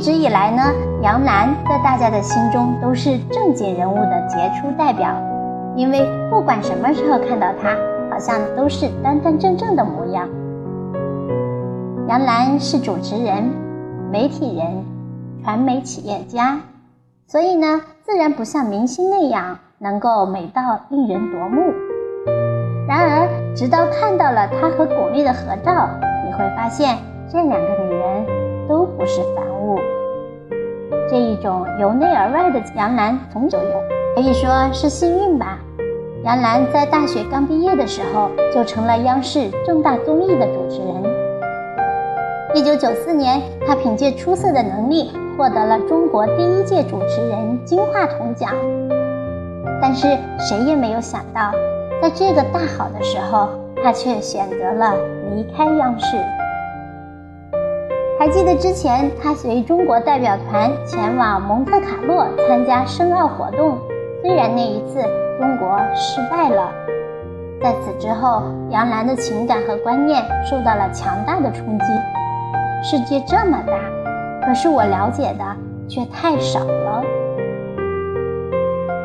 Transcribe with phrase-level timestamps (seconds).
[0.00, 0.62] 一直以来呢，
[1.02, 5.14] 杨澜在大家的心中都是正经人物的杰出代表，
[5.76, 7.76] 因为不管什么时候看到她，
[8.10, 10.26] 好像都是端端正正的模样。
[12.08, 13.44] 杨澜是主持人、
[14.10, 14.82] 媒体人、
[15.44, 16.58] 传媒企业家，
[17.26, 21.74] 所以呢，自然不像明星那样能够美到令人夺目。
[22.88, 25.90] 然而，直到看到了她和巩俐的合照，
[26.24, 26.96] 你会发现
[27.30, 28.39] 这两个女人
[28.70, 29.76] 都不是凡物。
[31.10, 33.82] 这一种由内而外的杨澜从就有，
[34.14, 35.58] 可以说是幸运吧。
[36.22, 41.02] 杨澜在大学刚毕业的时候就成了央视重大综艺的主持人。
[42.54, 48.54] 一九九四年，她凭借出色的能力获得了中国第一届主持人金话筒奖。
[49.82, 50.06] 但是
[50.38, 51.50] 谁也没有想到，
[52.00, 53.48] 在这个大好的时候，
[53.82, 54.94] 她却选择了
[55.34, 56.16] 离开央视。
[58.20, 63.78] 还记得之前他随中国代表团前往蒙特卡洛参加申奥活动，
[64.20, 65.00] 虽然那一次
[65.38, 66.70] 中国失败了，
[67.62, 71.84] 在此之后，杨澜的情感和观念受到了强大的冲击。
[72.82, 73.72] 世界这么大，
[74.46, 75.56] 可是我了解的
[75.88, 77.02] 却太少了。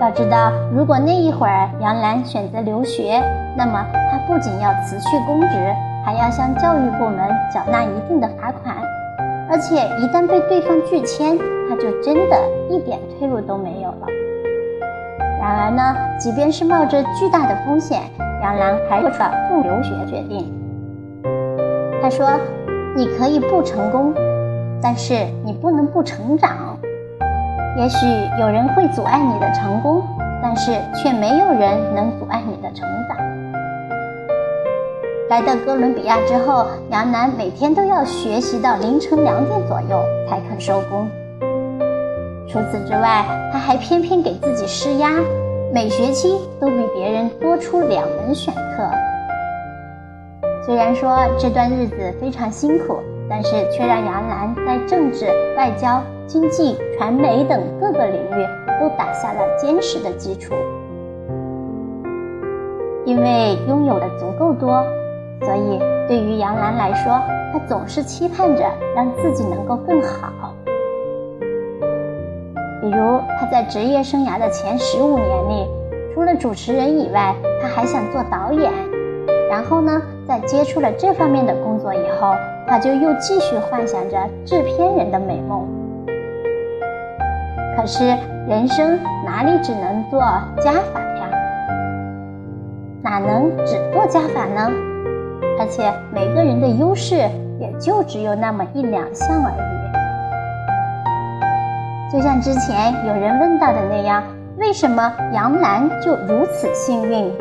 [0.00, 3.20] 要知道，如果那一会儿杨澜选择留学，
[3.56, 5.74] 那么她不仅要辞去公职，
[6.06, 8.76] 还要向教育部门缴纳一定的罚款，
[9.50, 11.36] 而且一旦被对方拒签，
[11.68, 12.36] 他就真的
[12.68, 14.06] 一点退路都没有了。
[15.40, 18.00] 然而呢，即便是冒着巨大的风险，
[18.42, 20.52] 杨澜还做出了不留学决定。
[22.00, 22.28] 她说。
[22.96, 24.12] 你可以不成功，
[24.82, 26.76] 但是你不能不成长。
[27.78, 28.04] 也许
[28.40, 30.02] 有人会阻碍你的成功，
[30.42, 33.16] 但是却没有人能阻碍你的成长。
[35.30, 41.08] 来到哥伦比亚之后，杨澜每天都要学习到凌晨两点左右才肯收工。
[42.48, 45.08] 除此之外，他还偏偏给自己施压，
[45.72, 48.90] 每学期都比别人多出两门选课。
[50.66, 52.98] 虽然说这段日子非常辛苦，
[53.28, 55.26] 但是却让杨澜在政治、
[55.56, 58.46] 外交、经济、传媒等各个领域
[58.80, 60.54] 都打下了坚实的基础。
[63.04, 64.84] 因为拥有的足够多，
[65.42, 65.78] 所以
[66.08, 67.20] 对于杨澜来说，
[67.52, 68.64] 她总是期盼着
[68.94, 70.54] 让自己能够更好。
[72.80, 75.66] 比如，她在职业生涯的前十五年里，
[76.14, 78.72] 除了主持人以外，她还想做导演。
[79.48, 80.00] 然后呢？
[80.28, 82.32] 在接触了这方面的工作以后，
[82.64, 85.66] 他就又继续幻想着制片人的美梦。
[87.76, 90.20] 可是人生哪里只能做
[90.62, 91.28] 加法呀？
[93.02, 94.70] 哪能只做加法呢？
[95.70, 97.16] 且每个人的优势
[97.58, 99.70] 也就只有那么一两项而已。
[102.12, 104.22] 就像之前有人问到的那样，
[104.58, 107.32] 为什么杨澜就如此幸运？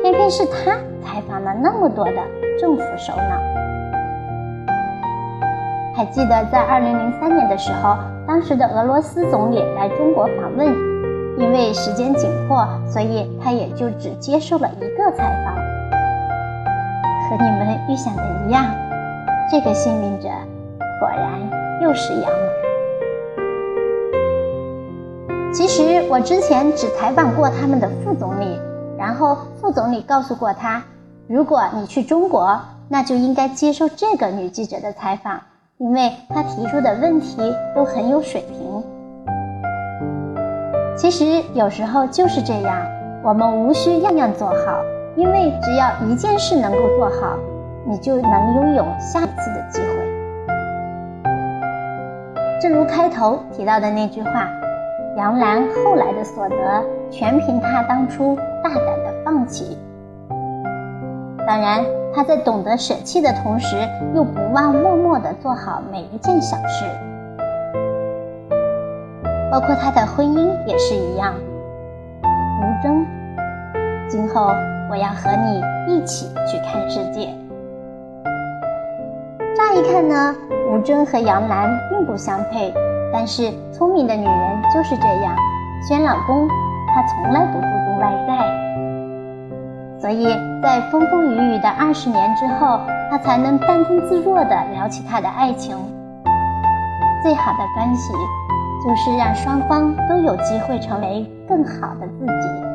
[0.00, 0.72] 偏偏是他
[1.04, 2.16] 采访了那么多的
[2.58, 3.38] 政府首脑。
[5.94, 7.96] 还记得在二零零三年的时候，
[8.26, 10.66] 当时的俄罗斯总理来中国访问，
[11.38, 15.77] 因为时间紧迫，所以他也就只接受了一个采访。
[17.28, 18.64] 和你们预想的一样，
[19.50, 20.28] 这个幸运者
[20.98, 21.38] 果然
[21.82, 22.30] 又是杨。
[25.52, 28.58] 其实我之前只采访过他们的副总理。
[28.98, 30.82] 然后副总理告诉过他，
[31.28, 35.40] 如果你去中国，那就应该接受这个女记者的采访，
[35.76, 38.82] 因为她提出的问题都很有水平。
[40.96, 42.84] 其实有时候就是这样，
[43.22, 44.82] 我们无需样样做好，
[45.18, 47.36] 因为只要一件事能够做好，
[47.84, 49.86] 你就能拥有下一次的机会。
[52.62, 54.48] 正如开头提到的那句话。
[55.16, 59.76] 杨澜后来的所得，全凭她当初大胆的放弃。
[61.44, 63.76] 当然，她在懂得舍弃的同时，
[64.14, 66.84] 又不忘默默的做好每一件小事。
[69.50, 71.34] 包括她的婚姻也是一样。
[72.22, 73.04] 吴峥，
[74.08, 74.52] 今后
[74.90, 75.62] 我要和你
[75.92, 77.28] 一起去看世界。
[79.56, 80.34] 乍一看呢，
[80.70, 82.72] 吴尊和杨澜并不相配。
[83.10, 85.34] 但是聪明的女人就是这样，
[85.88, 86.46] 选老公，
[86.94, 88.36] 她从来不注重外在，
[89.98, 90.26] 所以
[90.62, 92.80] 在风风雨雨的二十年之后，
[93.10, 95.74] 她才能淡定自若地聊起她的爱情。
[97.22, 98.12] 最好的关系，
[98.84, 102.67] 就是让双方都有机会成为更好的自己。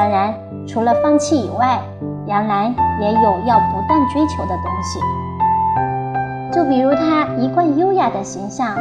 [0.00, 0.34] 当然，
[0.66, 1.78] 除了放弃以外，
[2.24, 4.98] 杨澜也有要不断追求的东西。
[6.50, 8.74] 就比如她一贯优雅的形象，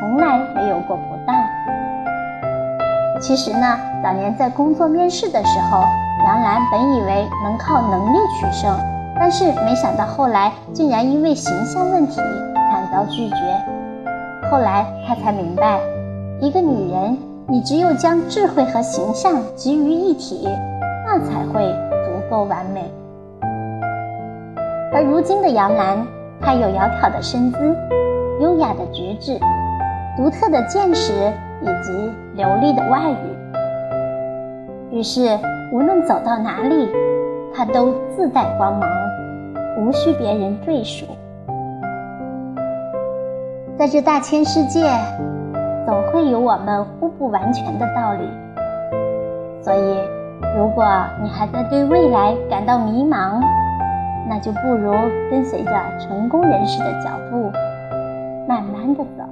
[0.00, 1.36] 从来没有过不当。
[3.20, 5.84] 其实呢，早年在工作面试的时候，
[6.26, 8.76] 杨澜本以为能靠能力取胜，
[9.20, 13.36] 但是没想到后来竟然因为形象问题惨遭拒绝。
[14.50, 15.78] 后来她才明白，
[16.40, 17.16] 一个女人，
[17.48, 20.48] 你只有将智慧和形象集于一体，
[21.06, 21.64] 那才会
[22.04, 22.90] 足够完美。
[24.92, 26.06] 而如今的杨澜，
[26.40, 27.76] 她有窈窕的身姿，
[28.40, 29.38] 优雅的举止，
[30.16, 31.12] 独特的见识。
[31.62, 35.38] 以及流利的外语，于是
[35.72, 36.86] 无论走到哪里，
[37.54, 38.86] 他都自带光芒，
[39.78, 41.06] 无需别人赘述。
[43.78, 44.86] 在这大千世界，
[45.86, 48.28] 总会有我们互不完全的道理。
[49.62, 49.98] 所以，
[50.58, 50.84] 如果
[51.22, 53.40] 你还在对未来感到迷茫，
[54.28, 54.92] 那就不如
[55.30, 57.52] 跟随着成功人士的脚步，
[58.48, 59.22] 慢慢的走。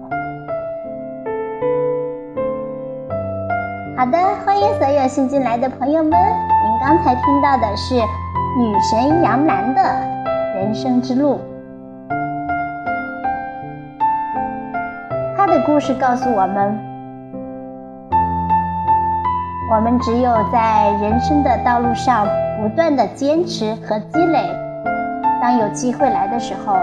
[3.96, 6.12] 好的，欢迎所有新进来的朋友们。
[6.12, 9.82] 您刚才听到的是女神杨澜的
[10.54, 11.40] 人生之路。
[15.66, 16.78] 故事告诉我们：
[19.70, 22.26] 我们只有在人生的道路上
[22.60, 24.46] 不断的坚持和积累，
[25.40, 26.76] 当有机会来的时候，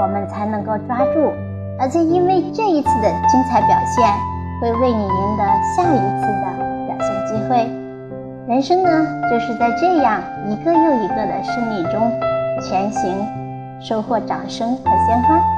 [0.00, 1.32] 我们才能够抓住。
[1.80, 4.08] 而且因为这一次的精彩表现，
[4.60, 5.44] 会为你赢得
[5.74, 6.46] 下一次的
[6.86, 7.08] 表现。
[7.26, 7.68] 机会，
[8.46, 8.88] 人生呢，
[9.28, 12.08] 就是在这样一个又一个的胜利中
[12.62, 13.12] 前行，
[13.80, 15.57] 收获掌声和鲜花。